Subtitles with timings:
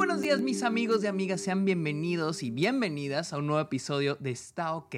[0.00, 4.30] buenos días mis amigos y amigas, sean bienvenidos y bienvenidas a un nuevo episodio de
[4.30, 4.94] Está OK,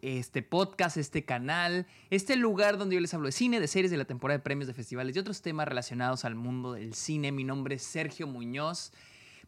[0.00, 3.98] este podcast, este canal, este lugar donde yo les hablo de cine, de series, de
[3.98, 7.32] la temporada de premios, de festivales y otros temas relacionados al mundo del cine.
[7.32, 8.92] Mi nombre es Sergio Muñoz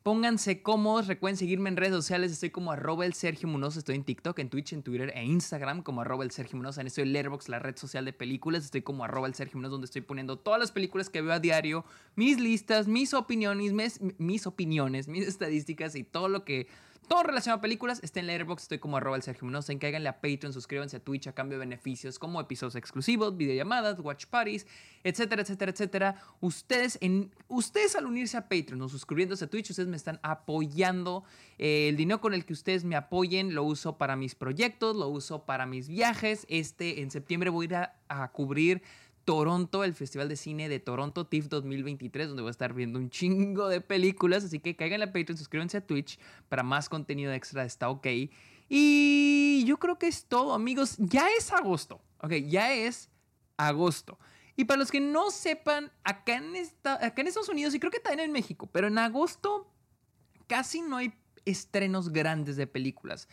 [0.07, 4.05] Pónganse cómodos, recuerden seguirme en redes sociales, estoy como arroba el Sergio Munoz, estoy en
[4.05, 7.13] TikTok, en Twitch, en Twitter e Instagram como arroba el Sergio Munoz, en estoy en
[7.13, 10.39] Letterboxd, la red social de películas, estoy como arroba el Sergio Munoz, donde estoy poniendo
[10.39, 11.85] todas las películas que veo a diario,
[12.15, 16.69] mis listas, mis opiniones, mis, mis opiniones, mis estadísticas y todo lo que
[17.09, 20.09] todo relacionado a películas está en Letterboxd, estoy como arroba el Sergio Munoz, en cáiganle
[20.09, 24.67] a Patreon, suscríbanse a Twitch a cambio de beneficios como episodios exclusivos, videollamadas, watch parties,
[25.05, 26.23] etcétera, etcétera, etcétera.
[26.41, 31.25] Ustedes, en, ustedes al unirse a Patreon o suscribiéndose a Twitch, ustedes me están apoyando.
[31.59, 35.09] Eh, el dinero con el que ustedes me apoyen lo uso para mis proyectos, lo
[35.09, 36.47] uso para mis viajes.
[36.49, 38.83] Este, en septiembre voy a ir a cubrir
[39.27, 43.11] Toronto, el Festival de Cine de Toronto TIFF 2023, donde voy a estar viendo un
[43.11, 44.45] chingo de películas.
[44.45, 47.65] Así que caigan a Patreon, suscríbanse a Twitch para más contenido extra.
[47.65, 48.07] Está ok.
[48.69, 50.95] Y yo creo que es todo, amigos.
[50.99, 52.01] Ya es agosto.
[52.23, 53.11] Ok, ya es
[53.57, 54.17] agosto.
[54.55, 58.01] Y para los que no sepan, acá en, acá en Estados Unidos y creo que
[58.01, 59.71] también en México, pero en agosto
[60.47, 61.13] casi no hay
[61.45, 63.29] estrenos grandes de películas.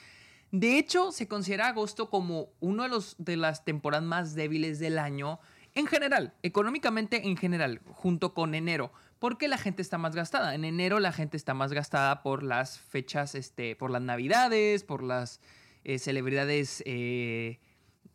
[0.52, 5.00] De hecho, se considera agosto como uno de, los, de las temporadas más débiles del
[5.00, 5.40] año
[5.76, 10.54] en general, económicamente en general, junto con enero, porque la gente está más gastada.
[10.54, 15.02] En enero la gente está más gastada por las fechas, este, por las navidades, por
[15.02, 15.40] las
[15.84, 17.60] eh, celebridades eh,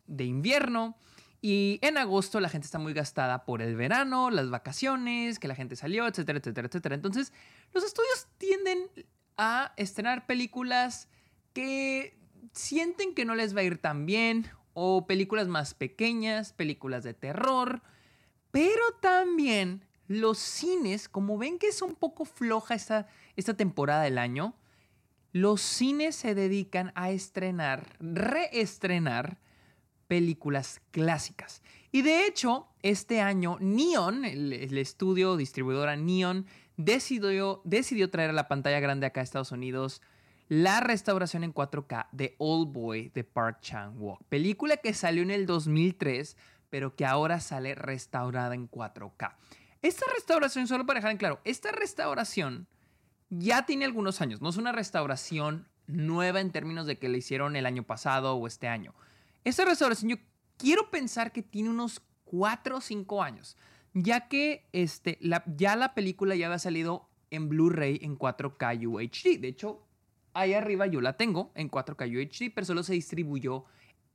[0.07, 0.97] de invierno.
[1.41, 5.55] Y en agosto la gente está muy gastada por el verano, las vacaciones, que la
[5.55, 6.95] gente salió, etcétera, etcétera, etcétera.
[6.95, 7.33] Entonces,
[7.73, 8.89] los estudios tienden
[9.37, 11.07] a estrenar películas
[11.53, 12.17] que
[12.51, 14.49] sienten que no les va a ir tan bien
[14.81, 17.81] o películas más pequeñas, películas de terror,
[18.49, 24.17] pero también los cines, como ven que es un poco floja esta, esta temporada del
[24.17, 24.55] año,
[25.33, 29.37] los cines se dedican a estrenar, reestrenar
[30.07, 31.61] películas clásicas.
[31.91, 36.45] Y de hecho, este año Neon, el, el, estudio distribuidora Neon,
[36.77, 40.01] decidió, decidió traer a la pantalla grande acá a Estados Unidos
[40.49, 45.45] la restauración en 4K de Old Boy de Park Chan-wook, película que salió en el
[45.45, 46.35] 2003,
[46.71, 49.35] pero que ahora sale restaurada en 4K.
[49.83, 52.67] Esta restauración, solo para dejar en claro, esta restauración
[53.29, 57.55] ya tiene algunos años, no es una restauración nueva en términos de que la hicieron
[57.55, 58.95] el año pasado o este año.
[59.43, 60.17] Esta restauración yo
[60.57, 63.55] quiero pensar que tiene unos 4 o 5 años,
[63.93, 69.39] ya que este, la, ya la película ya había salido en Blu-ray en 4K UHD.
[69.39, 69.85] De hecho,
[70.33, 73.65] ahí arriba yo la tengo en 4K UHD, pero solo se distribuyó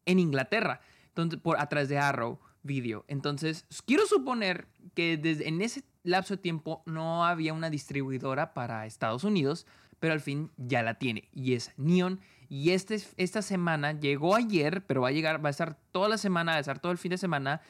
[0.06, 3.04] en Inglaterra, entonces, por, a través de Arrow Video.
[3.08, 9.24] Entonces, quiero suponer que en ese lapso de tiempo no había una distribuidora para Estados
[9.24, 9.66] Unidos,
[10.00, 12.20] pero al fin ya la tiene y es Neon.
[12.48, 16.18] Y este, esta semana llegó ayer, pero va a llegar, va a estar toda la
[16.18, 17.60] semana, va a estar todo el fin de semana.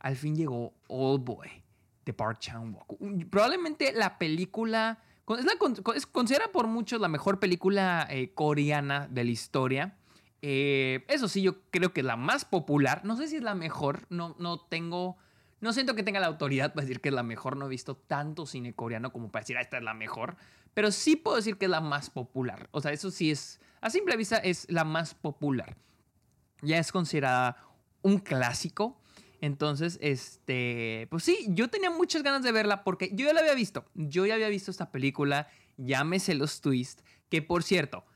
[0.00, 1.48] Al fin llegó Old Boy
[2.04, 2.98] de Park Chan-wook.
[3.30, 4.98] Probablemente la película
[5.28, 5.52] es, la,
[6.12, 9.96] considerada por muchos la mejor película eh, coreana de la historia.
[10.42, 13.02] Eh, eso sí, yo creo que es la más popular.
[13.04, 14.06] No sé si es la mejor.
[14.10, 15.16] No, no tengo.
[15.60, 17.56] No siento que tenga la autoridad para decir que es la mejor.
[17.56, 20.36] No he visto tanto cine coreano como para decir, ah, esta es la mejor.
[20.74, 22.68] Pero sí puedo decir que es la más popular.
[22.72, 23.60] O sea, eso sí es.
[23.80, 25.78] A simple vista es la más popular.
[26.60, 27.56] Ya es considerada
[28.02, 29.00] un clásico.
[29.44, 33.52] Entonces, este, pues sí, yo tenía muchas ganas de verla porque yo ya la había
[33.52, 33.84] visto.
[33.92, 38.06] Yo ya había visto esta película, llámese los twists, que por cierto,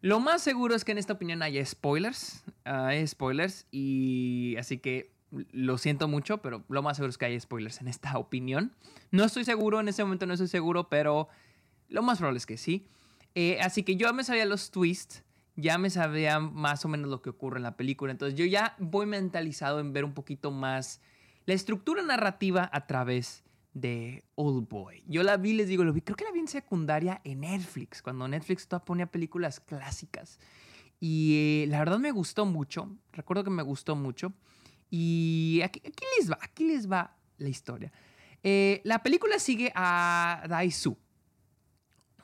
[0.00, 5.12] lo más seguro es que en esta opinión haya spoilers, hay spoilers y así que
[5.52, 8.72] lo siento mucho, pero lo más seguro es que haya spoilers en esta opinión.
[9.10, 11.28] No estoy seguro, en este momento no estoy seguro, pero
[11.90, 12.86] lo más probable es que sí.
[13.34, 15.24] Eh, así que yo me sabía los twists
[15.56, 18.12] ya me sabía más o menos lo que ocurre en la película.
[18.12, 21.00] Entonces yo ya voy mentalizado en ver un poquito más
[21.46, 23.44] la estructura narrativa a través
[23.74, 25.02] de Old Boy.
[25.06, 28.02] Yo la vi, les digo, lo vi, creo que la vi en secundaria en Netflix,
[28.02, 30.38] cuando Netflix ponía películas clásicas.
[30.98, 34.32] Y eh, la verdad me gustó mucho, recuerdo que me gustó mucho.
[34.90, 35.80] Y aquí,
[36.18, 37.92] les va, aquí les va la historia.
[38.42, 40.96] Eh, la película sigue a Daisu,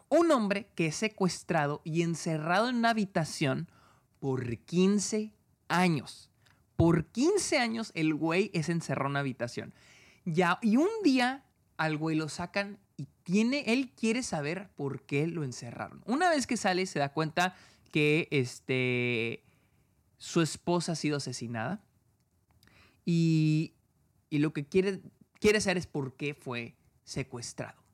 [0.09, 3.69] un hombre que es secuestrado y encerrado en una habitación
[4.19, 5.33] por 15
[5.69, 6.31] años.
[6.77, 9.75] Por 15 años el güey es encerrado en una habitación.
[10.25, 11.45] Ya, y un día
[11.77, 16.03] al güey lo sacan y tiene, él quiere saber por qué lo encerraron.
[16.07, 17.55] Una vez que sale se da cuenta
[17.93, 19.45] que este,
[20.19, 21.83] su esposa ha sido asesinada
[23.05, 23.75] y,
[24.31, 25.01] y lo que quiere,
[25.41, 26.75] quiere saber es por qué fue
[27.05, 27.86] secuestrado.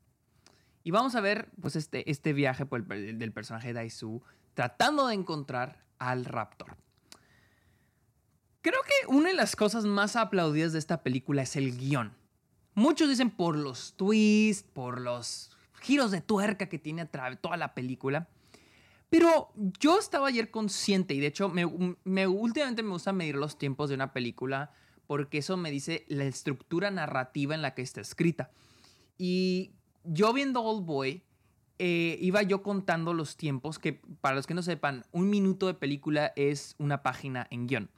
[0.85, 4.23] Y vamos a ver pues este, este viaje del personaje de Daisu
[4.55, 6.77] tratando de encontrar al raptor.
[8.61, 12.13] Creo que una de las cosas más aplaudidas de esta película es el guion.
[12.75, 15.51] Muchos dicen por los twists, por los
[15.81, 18.29] giros de tuerca que tiene a toda la película.
[19.11, 21.67] Pero yo estaba ayer consciente y de hecho me-
[22.27, 24.73] últimamente me gusta medir los tiempos de una película
[25.07, 28.51] porque eso me dice la estructura narrativa en la que está escrita.
[29.19, 29.73] Y
[30.05, 31.23] yo viendo Old Boy,
[31.79, 35.75] eh, iba yo contando los tiempos, que para los que no sepan, un minuto de
[35.75, 37.91] película es una página en guion.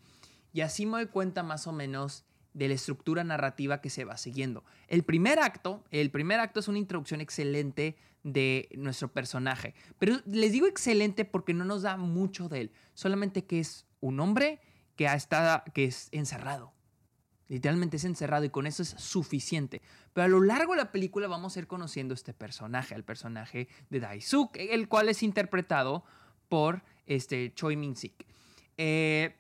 [0.52, 2.24] Y así me doy cuenta más o menos
[2.54, 4.64] de la estructura narrativa que se va siguiendo.
[4.88, 9.74] El primer acto, el primer acto es una introducción excelente de nuestro personaje.
[9.98, 12.72] Pero les digo excelente porque no nos da mucho de él.
[12.94, 14.60] Solamente que es un hombre
[14.96, 16.73] que estado, que es encerrado.
[17.54, 19.80] Literalmente es encerrado y con eso es suficiente.
[20.12, 23.68] Pero a lo largo de la película vamos a ir conociendo este personaje, el personaje
[23.90, 26.04] de Daisuk, el cual es interpretado
[26.48, 28.26] por este Choi Min-sik.
[28.76, 29.36] Eh,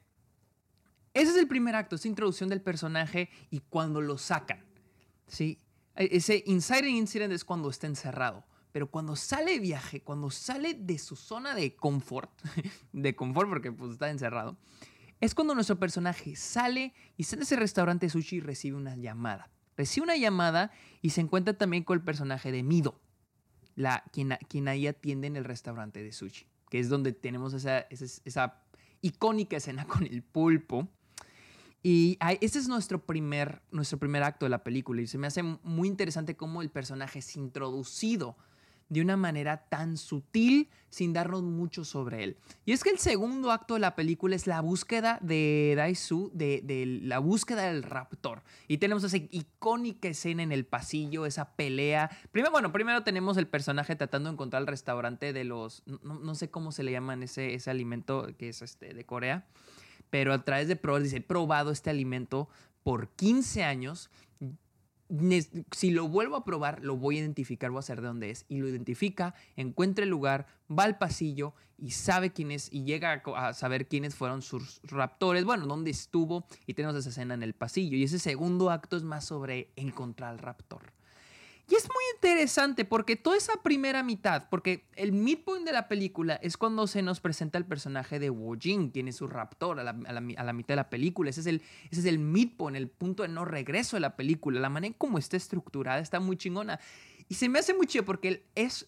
[1.12, 4.64] ese es el primer acto, esa introducción del personaje y cuando lo sacan.
[5.26, 5.58] ¿sí?
[5.96, 8.44] E- Ese inciting incident es cuando está encerrado.
[8.70, 12.30] Pero cuando sale viaje, cuando sale de su zona de confort,
[12.92, 14.56] de confort porque pues, está encerrado,
[15.24, 19.50] es cuando nuestro personaje sale y está en ese restaurante sushi y recibe una llamada.
[19.76, 23.00] Recibe una llamada y se encuentra también con el personaje de Mido,
[23.74, 27.80] la, quien, quien ahí atiende en el restaurante de sushi, que es donde tenemos esa,
[27.80, 28.62] esa, esa
[29.00, 30.88] icónica escena con el pulpo.
[31.82, 35.42] Y ese es nuestro primer, nuestro primer acto de la película y se me hace
[35.42, 38.38] muy interesante cómo el personaje es introducido
[38.88, 42.36] de una manera tan sutil sin darnos mucho sobre él.
[42.64, 46.60] Y es que el segundo acto de la película es la búsqueda de Daisu, de,
[46.62, 48.42] de la búsqueda del raptor.
[48.68, 52.10] Y tenemos esa icónica escena en el pasillo, esa pelea.
[52.30, 56.34] Primero, bueno, primero tenemos el personaje tratando de encontrar el restaurante de los, no, no
[56.36, 59.46] sé cómo se le llaman ese, ese alimento que es este, de Corea,
[60.10, 62.48] pero a través de probar, dice, he probado este alimento
[62.84, 64.10] por 15 años
[65.72, 68.44] si lo vuelvo a probar, lo voy a identificar, voy a saber de dónde es.
[68.48, 73.22] Y lo identifica, encuentra el lugar, va al pasillo y sabe quién es, y llega
[73.36, 77.54] a saber quiénes fueron sus raptores, bueno, dónde estuvo, y tenemos esa escena en el
[77.54, 77.96] pasillo.
[77.96, 80.92] Y ese segundo acto es más sobre encontrar al raptor.
[81.66, 86.34] Y es muy interesante porque toda esa primera mitad, porque el midpoint de la película
[86.36, 89.84] es cuando se nos presenta el personaje de Wu Jing, quien es su raptor a
[89.84, 91.30] la, a la a la mitad de la película.
[91.30, 94.60] Ese es, el, ese es el midpoint, el punto de no regreso de la película.
[94.60, 96.78] La manera en cómo está estructurada está muy chingona.
[97.28, 98.86] Y se me hace muy chido porque es,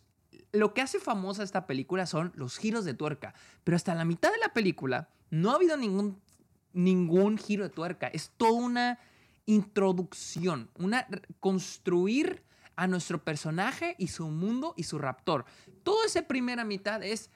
[0.52, 3.32] lo que hace famosa esta película son los giros de tuerca.
[3.64, 6.20] Pero hasta la mitad de la película no ha habido ningún,
[6.75, 8.08] ningún giro de tuerca.
[8.08, 8.99] Es toda una
[9.46, 11.06] introducción, una
[11.40, 12.43] construir
[12.76, 15.44] a nuestro personaje y su mundo y su raptor.
[15.82, 17.31] Toda esa primera mitad es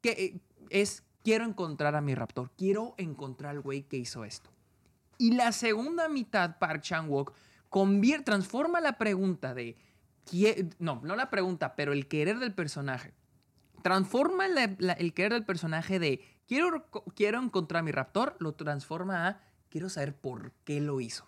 [0.00, 4.50] que eh, es quiero encontrar a mi raptor, quiero encontrar al güey que hizo esto.
[5.18, 7.32] Y la segunda mitad, Park Chan-wook
[7.68, 9.76] convierte, transforma la pregunta de
[10.78, 13.12] no, no la pregunta, pero el querer del personaje.
[13.82, 19.28] Transforma la- el querer del personaje de quiero, quiero encontrar a mi raptor, lo transforma
[19.28, 21.26] a quiero saber por qué lo hizo.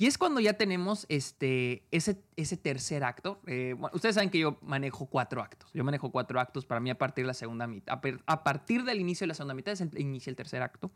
[0.00, 2.14] Y es cuando ya tenemos este, ese,
[2.56, 3.40] tercer acto.
[3.46, 5.68] Eh, ustedes saben que yo manejo cuatro actos.
[5.74, 6.64] Yo manejo cuatro actos.
[6.64, 9.34] Para mí, a partir de la segunda mitad, a, a partir del inicio de la
[9.34, 10.92] segunda mitad, es el, inicia el tercer acto.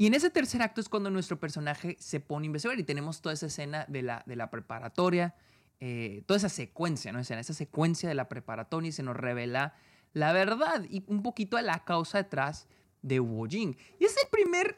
[0.00, 3.20] Y en ese tercer acto es cuando nuestro personaje se pone a investigar y tenemos
[3.20, 5.34] toda esa escena de la, de la preparatoria,
[5.78, 7.18] eh, toda esa secuencia, ¿no?
[7.18, 9.74] Esa, secuencia de la preparatoria y se nos revela
[10.14, 12.66] la verdad y un poquito de la causa detrás
[13.02, 13.76] de Wu Jing.
[13.98, 14.74] Y es el primer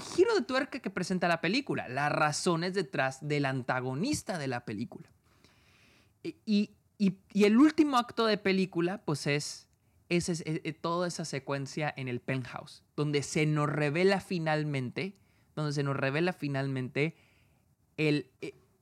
[0.00, 5.08] giro de tuerca que presenta la película, las razones detrás del antagonista de la película.
[6.22, 9.68] Y, y- el último acto de película, pues es,
[10.08, 15.16] es- es- toda esa secuencia en el penthouse, donde se nos revela finalmente,
[15.54, 17.14] donde se nos revela finalmente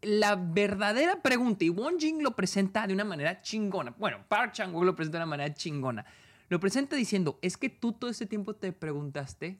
[0.02, 1.64] la verdadera pregunta.
[1.64, 3.94] Y Won Jing lo presenta de una manera chingona.
[3.98, 6.04] Bueno, Park Chan-wook lo presenta de una manera chingona.
[6.48, 9.58] Lo presenta diciendo, es que tú todo ese tiempo te preguntaste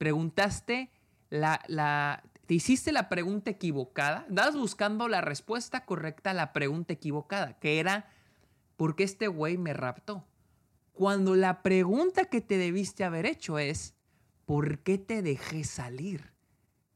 [0.00, 0.90] preguntaste
[1.28, 6.94] la, la, te hiciste la pregunta equivocada, estabas buscando la respuesta correcta a la pregunta
[6.94, 8.08] equivocada, que era,
[8.78, 10.24] ¿por qué este güey me raptó?
[10.94, 13.94] Cuando la pregunta que te debiste haber hecho es,
[14.46, 16.32] ¿por qué te dejé salir?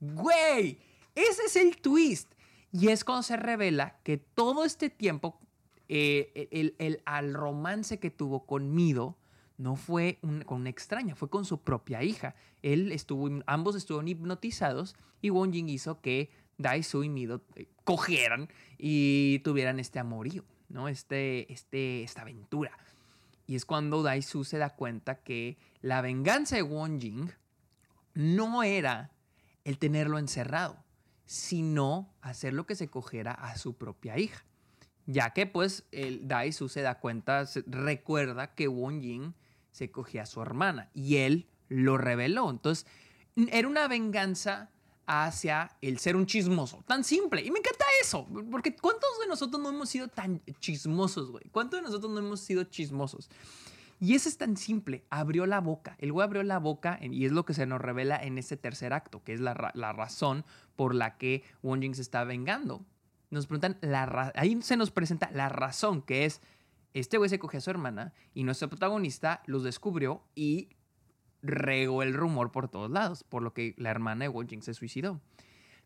[0.01, 0.79] Güey,
[1.15, 2.33] ese es el twist.
[2.73, 5.39] Y es cuando se revela que todo este tiempo,
[5.89, 9.19] eh, el, el- al romance que tuvo con Mido,
[9.57, 12.35] no fue un- con una extraña, fue con su propia hija.
[12.63, 18.49] Él estuvo, ambos estuvieron hipnotizados y Won Jing hizo que Daisu y Mido eh, cogieran
[18.79, 20.45] y tuvieran este amorío.
[20.69, 20.89] ¿no?
[20.89, 22.73] Este, este, esta aventura.
[23.47, 27.29] Y es cuando Daisu se da cuenta que la venganza de Won Jing
[28.15, 29.13] no era
[29.65, 30.83] el tenerlo encerrado,
[31.27, 34.45] sino hacer lo que se cogiera a su propia hija.
[35.07, 39.35] Ya que pues el Daisu se da cuenta, recuerda que Won Jing
[39.75, 42.49] se cogía a su hermana y él lo reveló.
[42.49, 42.87] Entonces,
[43.51, 44.71] era una venganza
[45.05, 46.85] hacia el ser un chismoso.
[46.87, 47.43] Tan simple.
[47.43, 48.25] Y me encanta eso.
[48.53, 51.45] Porque ¿cuántos de nosotros no hemos sido tan chismosos, güey?
[51.51, 53.29] ¿Cuántos de nosotros no hemos sido chismosos?
[53.99, 55.05] Y eso es tan simple.
[55.11, 55.97] Abrió la boca.
[55.99, 58.93] El güey abrió la boca y es lo que se nos revela en este tercer
[58.93, 60.45] acto, que es la, razón
[60.77, 62.87] por la que Won Jing se está vengando.
[63.31, 66.41] Nos preguntan, la ahí se nos presenta la razón, que es,
[66.95, 70.71] este güey se cogió a su hermana y nuestro protagonista los descubrió y
[71.43, 75.21] regó el rumor por todos lados, por lo que la hermana de Jing se suicidó.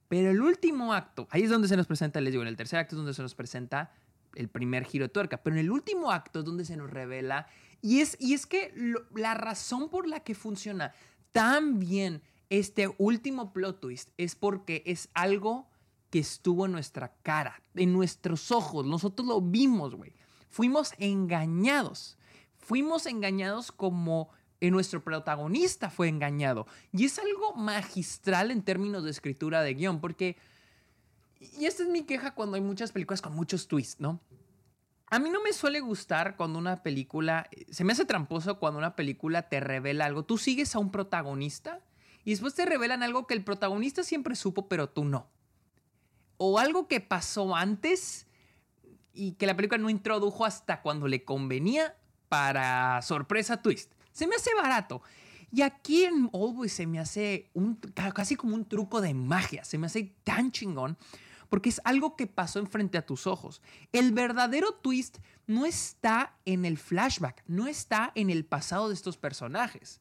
[0.08, 2.78] Pero el último acto, ahí es donde se nos presenta, les digo, en el tercer
[2.78, 3.92] acto es donde se nos presenta
[4.34, 7.48] el primer giro de tuerca, pero en el último acto es donde se nos revela,
[7.80, 8.72] y es, y es que
[9.14, 10.92] la razón por la que funciona
[11.32, 15.68] tan bien este último plot twist es porque es algo
[16.10, 20.12] que estuvo en nuestra cara, en nuestros ojos, nosotros lo vimos, güey.
[20.50, 22.18] Fuimos engañados,
[22.58, 26.66] fuimos engañados como y nuestro protagonista fue engañado.
[26.92, 30.36] Y es algo magistral en términos de escritura de guion, porque,
[31.58, 34.20] y esta es mi queja cuando hay muchas películas con muchos twists, ¿no?
[35.10, 38.94] A mí no me suele gustar cuando una película, se me hace tramposo cuando una
[38.94, 40.24] película te revela algo.
[40.24, 41.80] Tú sigues a un protagonista
[42.24, 45.30] y después te revelan algo que el protagonista siempre supo, pero tú no.
[46.36, 48.26] O algo que pasó antes
[49.18, 51.96] y que la película no introdujo hasta cuando le convenía
[52.28, 53.92] para sorpresa twist.
[54.12, 55.02] Se me hace barato.
[55.50, 57.76] Y aquí en Always se me hace un,
[58.14, 59.64] casi como un truco de magia.
[59.64, 60.96] Se me hace tan chingón
[61.48, 63.60] porque es algo que pasó enfrente a tus ojos.
[63.92, 69.16] El verdadero twist no está en el flashback, no está en el pasado de estos
[69.16, 70.00] personajes.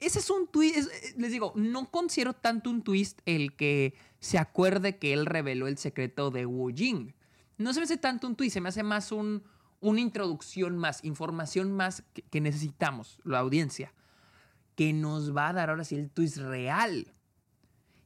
[0.00, 4.38] Ese es un twist, eh, les digo, no considero tanto un twist el que se
[4.38, 7.14] acuerde que él reveló el secreto de Wu Jing.
[7.60, 9.42] No se me hace tanto un twist, se me hace más un,
[9.80, 13.92] una introducción más, información más que, necesitamos, la audiencia,
[14.76, 17.12] que nos va a dar ahora sí el twist real.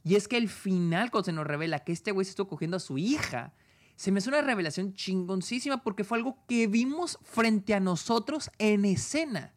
[0.02, 2.78] Y es que el final, cuando se nos revela que este güey se está cogiendo
[2.78, 3.54] a su hija,
[3.94, 8.84] se me hace una revelación chingoncísima porque fue algo que vimos frente a nosotros en
[8.84, 9.54] escena.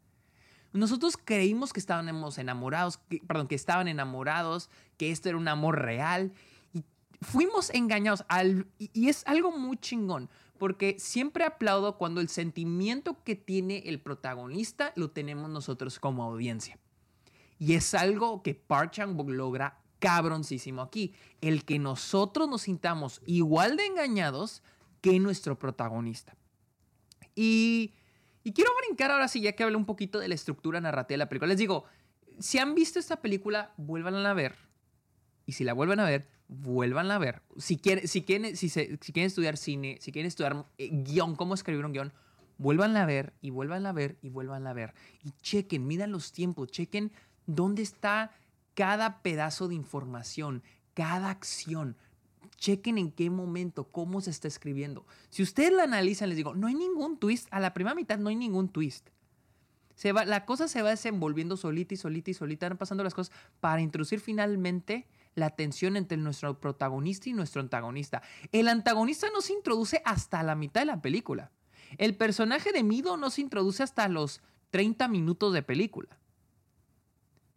[0.74, 6.34] Nosotros creímos que estábamos enamorados, perdón, que estaban enamorados, que esto era un amor real.
[7.22, 8.24] Fuimos engañados.
[8.28, 14.00] Al, y es algo muy chingón porque siempre aplaudo cuando el sentimiento que tiene el
[14.00, 16.80] protagonista lo tenemos nosotros como audiencia.
[17.60, 18.98] Y es algo que Park
[19.28, 24.62] logra cabroncísimo aquí, el que nosotros nos sintamos igual de engañados
[25.02, 26.36] que nuestro protagonista.
[27.34, 27.94] Y,
[28.44, 31.30] quiero brincar ahora sí, ya que hablé un poquito de la estructura narrativa de la
[31.30, 31.50] película.
[31.50, 31.86] Les digo,
[32.40, 34.56] si han visto esta película, vuelvan a ver.
[35.48, 37.42] Y si la vuelven a ver, vuelvan a ver.
[37.58, 41.86] Si quieren, si quieren, si, se, estudiar cine, si quieren estudiar eh, guion, cómo escribir
[41.86, 42.14] un guion,
[42.58, 44.94] vuelvan a ver y vuelvan a ver y vuelvan a ver.
[45.24, 47.14] Y chequen, midan los tiempos, chequen
[47.46, 48.32] dónde está
[48.76, 50.64] cada pedazo de información,
[50.94, 51.96] cada acción.
[52.58, 55.06] Chequen en qué momento, cómo se está escribiendo.
[55.30, 57.48] Si ustedes la analizan, les digo, no hay ningún twist.
[57.52, 59.08] A la primera mitad no hay ningún twist.
[60.04, 63.82] La cosa se va desenvolviendo solita y solita y solita, van pasando las cosas para
[63.82, 68.24] introducir finalmente la tensión entre nuestro protagonista y nuestro antagonista.
[68.52, 71.52] El antagonista no se introduce hasta la mitad de la película.
[72.00, 74.42] El personaje de Mido no se introduce hasta los
[74.72, 76.18] 30 minutos de película.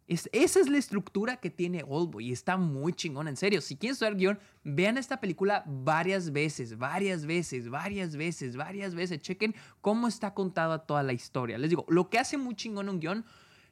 [0.07, 3.61] Es, esa es la estructura que tiene Oldboy y está muy chingón, en serio.
[3.61, 9.21] Si quieren estudiar guion, vean esta película varias veces, varias veces, varias veces, varias veces.
[9.21, 11.57] Chequen cómo está contada toda la historia.
[11.57, 13.25] Les digo, lo que hace muy chingón un guion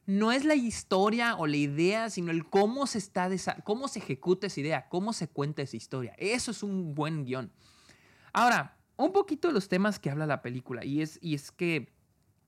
[0.10, 3.30] no es la historia o la idea, sino el cómo se, está
[3.64, 6.16] cómo se ejecuta esa idea, cómo se cuenta esa historia.
[6.18, 7.52] Eso es un buen guion.
[8.34, 11.94] Ahora, un poquito de los temas que habla la película, y es, y es que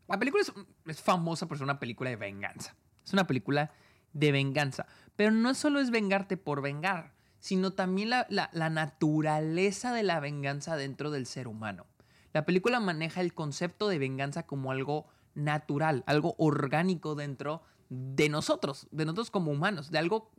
[0.07, 0.43] la película
[0.87, 2.75] es, famosa por ser una película de venganza.
[3.05, 3.71] Es una película
[4.11, 4.87] de venganza.
[5.15, 10.75] Pero no solo es vengarte por vengar, sino también la, la naturaleza de la venganza
[10.77, 11.85] dentro del ser humano.
[12.33, 18.87] La película maneja el concepto de venganza como algo natural, algo orgánico dentro de nosotros,
[18.91, 20.31] de nosotros como humanos, de algo,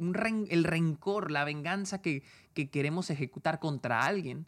[0.49, 2.23] el rencor, la venganza que,
[2.55, 4.47] queremos ejecutar contra alguien,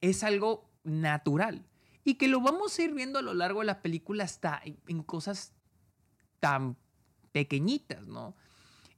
[0.00, 1.64] es algo natural.
[2.04, 5.02] Y que lo vamos a ir viendo a lo largo de la película hasta en,
[5.02, 5.54] cosas
[6.40, 6.76] tan
[7.32, 8.34] pequeñitas, ¿no?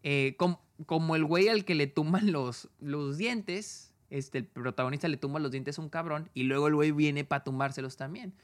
[0.02, 5.16] Eh, como, el güey al que le tuman los, los dientes este, el protagonista le
[5.16, 8.34] tumba los dientes a un cabrón y luego el güey viene para tumbárselos también.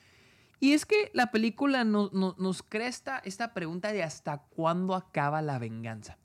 [0.63, 6.19] Y es que la película nos crea esta, pregunta de hasta cuándo acaba la venganza.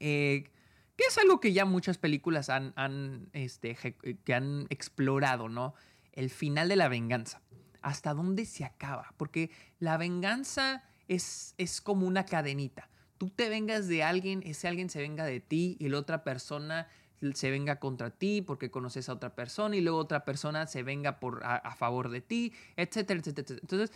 [0.00, 0.50] Eh,
[0.94, 5.72] que es algo que ya muchas películas han, han, este, que han explorado, ¿no?
[6.12, 7.40] El final de la venganza.
[7.80, 9.14] ¿Hasta dónde se acaba?
[9.16, 12.90] Porque la venganza es, es como una cadenita.
[13.16, 16.86] Tú te vengas de alguien, ese alguien se venga de ti y la otra persona
[17.34, 21.18] se venga contra ti porque conoces a otra persona y luego otra persona se venga
[21.20, 23.92] por, a, favor de ti, etcétera, etcétera, Entonces,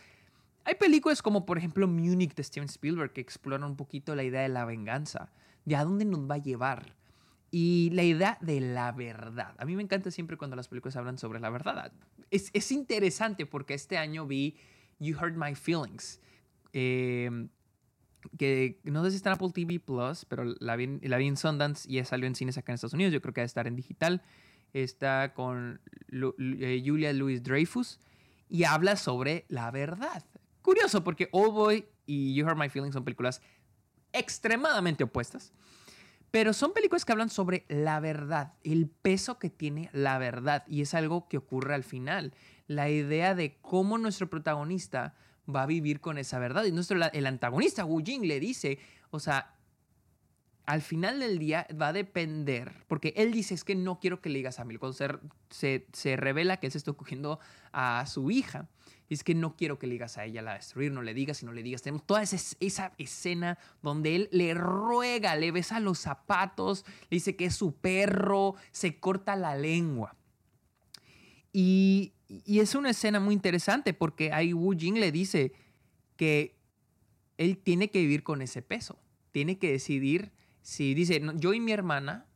[0.64, 4.42] hay películas como por ejemplo Munich de Steven Spielberg que exploran un poquito la idea
[4.42, 5.30] de la venganza,
[5.64, 6.94] de a dónde nos va a llevar.
[7.50, 9.54] Y la idea de la verdad.
[9.58, 11.92] A mí me encanta siempre cuando las películas hablan sobre la verdad.
[12.30, 14.56] Es, es interesante porque este año vi
[14.98, 16.18] You Hurt My Feelings.
[16.72, 17.48] Eh,
[18.38, 21.96] que no sé si está en Apple TV Plus, pero la vi, en Sundance y
[21.96, 23.12] ya salió en cines acá en Estados Unidos.
[23.12, 24.22] Yo creo que va a estar en digital.
[24.72, 28.00] Está con eh, Julia Louis Dreyfus
[28.48, 30.24] y habla sobre la verdad.
[30.62, 33.42] Curioso, porque Old Boy y You Hurt My Feelings son películas
[34.12, 35.52] extremadamente opuestas,
[36.30, 40.82] pero son películas que hablan sobre la verdad, el peso que tiene la verdad, y
[40.82, 42.34] es algo que ocurre al final.
[42.66, 45.14] La idea de cómo nuestro protagonista
[45.48, 46.64] va a vivir con esa verdad.
[46.64, 48.78] Y nuestro, el antagonista Wu Jing le dice,
[49.10, 49.54] o sea,
[50.64, 54.28] al final del día va a depender, porque él dice es que no quiero que
[54.28, 54.96] le digas a mí, cuando
[55.50, 57.40] se, se, revela que él se está cogiendo
[57.72, 58.68] a su hija,
[59.08, 61.42] y es que no quiero que le digas a ella la destruir, no le digas
[61.42, 61.82] y no le digas.
[61.82, 67.36] Tenemos toda esa, esa escena donde él le ruega, le besa los zapatos, le dice
[67.36, 70.16] que es su perro, se corta la lengua.
[71.52, 75.52] Y, y es una escena muy interesante porque ahí Wu Jing le dice
[76.16, 76.56] que
[77.36, 78.98] él tiene que vivir con ese peso.
[79.32, 82.26] Tiene que decidir si dice, yo y mi hermana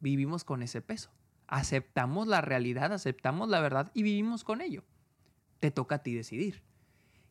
[0.00, 1.10] vivimos con ese peso.
[1.48, 4.84] Aceptamos la realidad, aceptamos la verdad y vivimos con ello.
[5.60, 6.62] Te toca a ti decidir.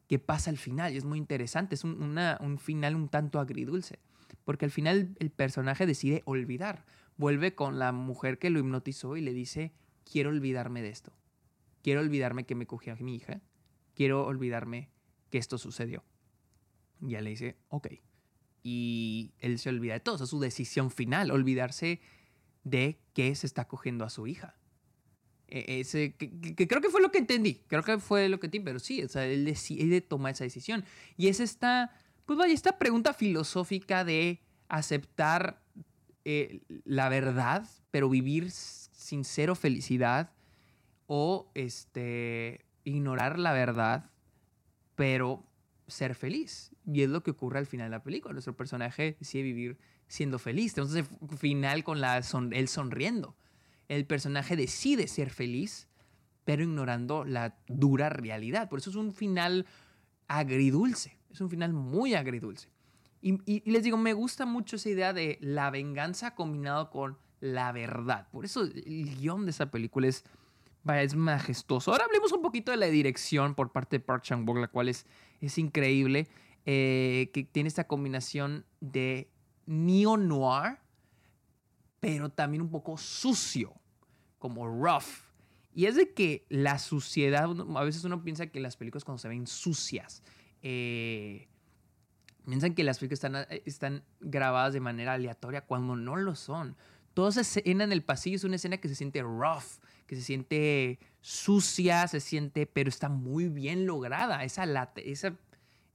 [0.07, 0.93] ¿Qué pasa al final?
[0.93, 1.75] Y es muy interesante.
[1.75, 4.00] Es un, un final un tanto agridulce.
[4.43, 6.85] Porque al final el personaje decide olvidar.
[7.17, 9.71] Vuelve con la mujer que lo hipnotizó y le dice,
[10.03, 11.13] quiero olvidarme de esto
[11.81, 13.41] quiero olvidarme que me cogí a mi hija,
[13.96, 14.89] quiero olvidarme
[15.29, 16.03] que esto sucedió.
[17.01, 17.87] Y le dice, ok.
[18.63, 22.00] Y él se olvida de todo, es su decisión final, olvidarse
[22.63, 24.55] de que se está cogiendo a su hija.
[25.48, 28.65] E, ese, que, creo que fue lo que entendí, creo que fue lo que entendí,
[28.65, 30.85] pero sí, o sea, él decide tomar esa decisión.
[31.17, 31.91] Y es esta,
[32.25, 35.61] pues vaya, esta pregunta filosófica de aceptar
[36.24, 40.31] eh, la verdad, pero vivir sincero felicidad
[41.13, 44.09] o este, ignorar la verdad,
[44.95, 45.43] pero
[45.85, 46.71] ser feliz.
[46.85, 48.31] Y es lo que ocurre al final de la película.
[48.31, 50.71] Nuestro personaje decide vivir siendo feliz.
[50.77, 51.05] Entonces,
[51.37, 52.21] final con la
[52.53, 53.35] él sonriendo.
[53.89, 55.89] El personaje decide ser feliz,
[56.45, 58.69] pero ignorando la dura realidad.
[58.69, 59.65] Por eso es un final
[60.29, 61.17] agridulce.
[61.29, 62.69] Es un final muy agridulce.
[63.21, 67.74] Y, y, les digo, me gusta mucho esa idea de la venganza combinado con la
[67.74, 68.29] verdad.
[68.31, 70.24] Por eso el guion de esa película es
[70.89, 71.91] es majestuoso.
[71.91, 75.05] Ahora hablemos un poquito de la dirección por parte de Park Chan-wook, la cual es,
[75.39, 76.27] es increíble,
[76.65, 79.29] eh, que tiene esta combinación de
[79.65, 80.79] neo-noir,
[82.00, 83.74] pero también un poco sucio,
[84.39, 85.25] como rough.
[85.74, 89.29] Y es de que la suciedad, a veces uno piensa que las películas cuando se
[89.29, 90.24] ven sucias,
[90.61, 91.48] eh,
[92.46, 96.75] piensan que las películas están, eh, están grabadas de manera aleatoria cuando no lo son.
[97.13, 99.79] Toda esa escena en el pasillo es una escena que se siente rough,
[100.11, 104.43] que se siente sucia, se siente, pero está muy bien lograda.
[104.43, 104.65] Esa,
[104.97, 105.37] esa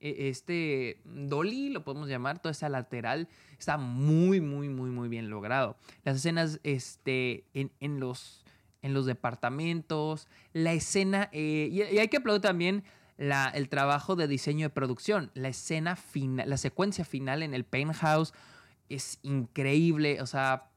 [0.00, 5.28] e, este dolly, lo podemos llamar, toda esa lateral, está muy, muy, muy, muy bien
[5.28, 5.76] logrado.
[6.02, 8.42] Las escenas este, en, los,
[8.80, 12.84] en los departamentos, la escena, eh, y, hay que aplaudir también
[13.18, 17.64] la, el trabajo de diseño de producción, la escena final, la secuencia final en el
[17.64, 18.32] penthouse
[18.88, 20.70] es increíble, o sea,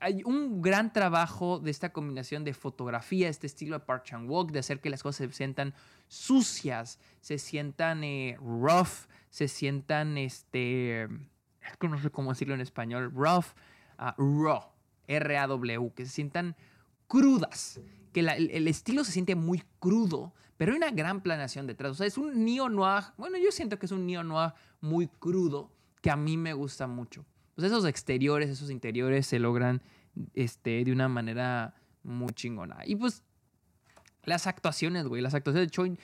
[0.00, 4.52] hay un gran trabajo de esta combinación de fotografía, este estilo de Park Chan Wook,
[4.52, 5.74] de hacer que las cosas se sientan
[6.08, 11.08] sucias, se sientan eh, rough, se sientan, este,
[11.80, 13.46] no sé cómo decirlo en español, rough,
[13.98, 14.72] uh, raw,
[15.06, 16.54] R-A-W, que se sientan
[17.06, 17.80] crudas,
[18.12, 21.92] que el, estilo se siente muy crudo, pero hay una gran planeación detrás.
[21.92, 26.10] O sea, es un neo-noir, bueno, yo siento que es un neo-noir muy crudo, que
[26.10, 29.82] a mí me gusta mucho pues esos exteriores, esos interiores se logran
[30.34, 32.78] este, de una manera muy chingona.
[32.84, 33.22] Y pues
[34.24, 35.98] las actuaciones, güey, las actuaciones de Choi.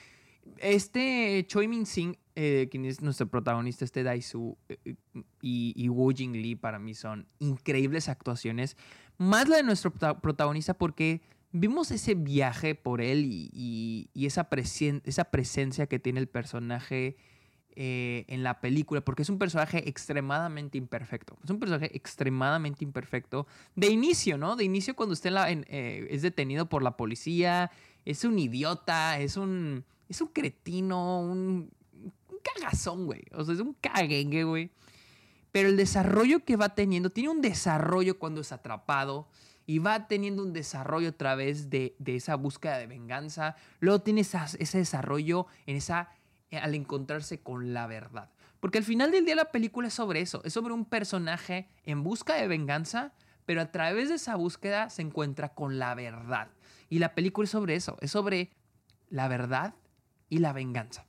[0.57, 4.95] Este Choi Min Sing, eh, quien es nuestro protagonista, este Daisu, eh,
[5.41, 8.77] y, y Jing Lee para mí son increíbles actuaciones.
[9.17, 14.47] más la de nuestro protagonista porque vimos ese viaje por él y, esa,
[15.03, 17.17] esa presencia que tiene el personaje
[17.75, 21.37] eh, en la película, porque es un personaje extremadamente imperfecto.
[21.43, 24.55] Es un personaje extremadamente imperfecto de inicio, ¿no?
[24.55, 27.71] De inicio cuando usted eh, es detenido por la policía,
[28.05, 31.71] es un idiota, es un, es un cretino, un,
[32.55, 33.21] cagazón, güey.
[33.33, 34.71] O sea, es un caguengue, güey.
[35.51, 39.27] Pero el desarrollo que va teniendo, tiene un desarrollo cuando es atrapado
[39.65, 43.55] y va teniendo un desarrollo a través de, esa búsqueda de venganza.
[43.79, 46.09] Luego tiene ese desarrollo en esa,
[46.57, 48.29] al encontrarse con la verdad.
[48.59, 52.03] Porque al final del día la película es sobre eso, es sobre un personaje en
[52.03, 53.13] busca de venganza,
[53.45, 56.49] pero a través de esa búsqueda se encuentra con la verdad.
[56.89, 58.51] Y la película es sobre eso, es sobre
[59.09, 59.75] la verdad
[60.27, 61.07] y la venganza.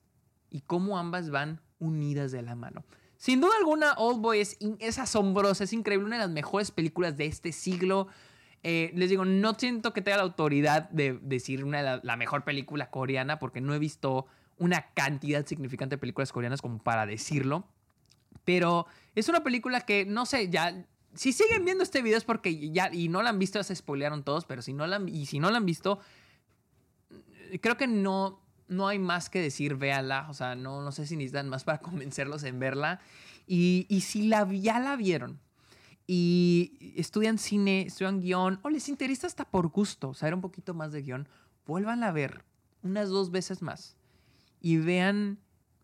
[0.49, 2.85] Y cómo ambas van unidas de la mano.
[3.17, 7.27] Sin duda alguna, Old Boy es, es es increíble, una de las mejores películas de
[7.27, 8.09] este siglo.
[8.63, 12.91] Eh, les digo, no siento que tenga la autoridad de decir una, la, mejor película
[12.91, 14.27] coreana porque no he visto
[14.61, 17.67] una cantidad significante de películas coreanas como para decirlo.
[18.45, 20.87] Pero es una película que, no sé, ya...
[21.15, 22.93] Si siguen viendo este video es porque ya...
[22.93, 25.41] Y no la han visto, ya se spoilearon todos, pero si no la y si
[25.41, 25.99] no la han visto,
[27.61, 30.27] creo que no, no hay más que decir, véanla.
[30.29, 33.01] O sea, no, no sé si necesitan más para convencerlos en verla.
[33.47, 35.41] Y, y si la, ya la vieron,
[36.07, 40.93] y estudian cine, estudian guion, o les interesa hasta por gusto saber un poquito más
[40.93, 41.29] de guion,
[41.67, 42.45] vuelvan a ver
[42.83, 43.97] unas dos veces más
[44.61, 45.39] y vean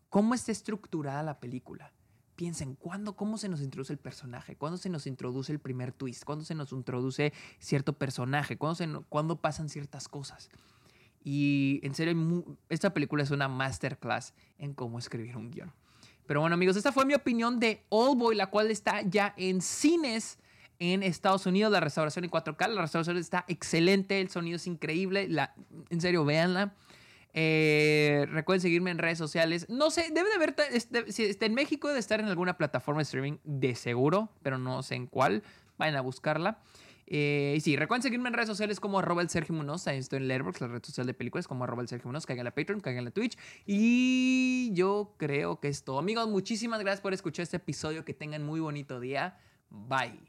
[0.09, 1.91] cómo está estructurada la película.
[2.35, 4.55] Piensen, ¿cuándo, cómo se nos introduce el personaje?
[4.55, 6.23] ¿Cuándo se nos introduce el primer twist?
[6.23, 8.57] ¿Cuándo se nos introduce cierto personaje?
[8.57, 10.51] ¿Cuándo, se, cuándo pasan ciertas cosas?
[11.23, 15.73] Y en serio, esta película es una masterclass en cómo escribir un guion.
[16.27, 19.61] Pero bueno, amigos, esta fue mi opinión de All Boy, la cual está ya en
[19.61, 20.37] cines
[20.77, 21.71] en Estados Unidos.
[21.71, 25.27] La restauración en 4K, la restauración está excelente, el sonido es increíble.
[25.27, 25.55] La,
[25.89, 26.75] en serio, véanla.
[27.39, 29.69] Eh, recuerden seguirme en redes sociales.
[29.69, 30.55] No sé, debe de haber,
[31.11, 34.81] si está en México, debe estar en alguna plataforma de streaming de seguro, pero no
[34.81, 35.43] sé en cuál.
[35.77, 36.57] Vayan a buscarla.
[37.05, 39.85] Eh, y sí, recuerden seguirme en redes sociales como arroba el Sergio Munoz.
[39.87, 42.25] Ahí estoy en Letterboxd, la red social de películas, como arroba el Sergio Munoz.
[42.25, 43.37] Caigan a Patreon, caigan a Twitch.
[43.67, 45.99] Y yo creo que es todo.
[45.99, 48.03] Amigos, muchísimas gracias por escuchar este episodio.
[48.03, 49.37] Que tengan muy bonito día.
[49.69, 50.19] Bye.